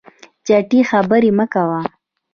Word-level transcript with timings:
چټي 0.45 0.79
خبري 0.89 1.31
مه 1.37 1.45
کوه! 1.53 1.79